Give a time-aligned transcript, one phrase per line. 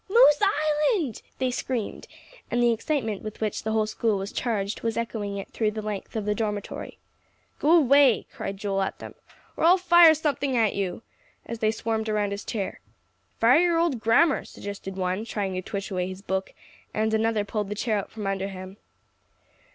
[0.09, 2.07] "Moose Island!" they screamed,
[2.49, 5.81] and the excitement with which the whole school was charged was echoing it through the
[5.83, 6.97] length of the dormitory.
[7.59, 9.13] "Go away," cried Joel at them,
[9.55, 11.03] "or I'll fire something at you,"
[11.45, 12.79] as they swarmed around his chair.
[13.39, 16.55] "Fire your old grammar," suggested one, trying to twitch away his book;
[16.95, 18.77] and another pulled the chair out from under him.